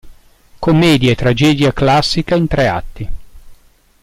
Commedia 0.57 1.11
e 1.11 1.15
tragedia 1.15 1.71
classica 1.73 2.33
in 2.33 2.47
tre 2.47 2.67
atti". 2.67 3.09